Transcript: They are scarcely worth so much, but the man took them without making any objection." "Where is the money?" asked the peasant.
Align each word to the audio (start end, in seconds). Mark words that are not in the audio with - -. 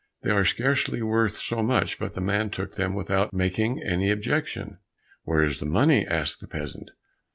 They 0.23 0.31
are 0.31 0.45
scarcely 0.45 1.03
worth 1.03 1.37
so 1.37 1.61
much, 1.61 1.99
but 1.99 2.15
the 2.15 2.21
man 2.21 2.49
took 2.49 2.73
them 2.73 2.95
without 2.95 3.33
making 3.35 3.83
any 3.83 4.09
objection." 4.09 4.79
"Where 5.25 5.43
is 5.43 5.59
the 5.59 5.67
money?" 5.67 6.07
asked 6.07 6.41
the 6.41 6.47
peasant. 6.47 6.89